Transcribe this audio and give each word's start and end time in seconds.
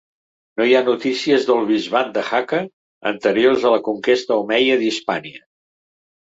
No 0.59 0.65
hi 0.67 0.71
ha 0.77 0.79
notícies 0.85 1.43
del 1.49 1.67
bisbat 1.71 2.09
de 2.15 2.23
Jaca 2.29 2.61
anteriors 3.11 3.69
a 3.71 3.75
la 3.75 3.83
conquesta 3.89 4.41
omeia 4.47 4.81
d'Hispània. 4.83 5.45